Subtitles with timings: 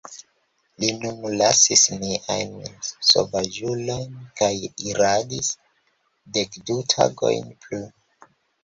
[0.83, 2.57] Ni nun lasis niajn
[3.11, 4.51] sovaĝulojn kaj
[4.89, 5.55] iradis
[6.41, 7.87] dekdu tagojn plu.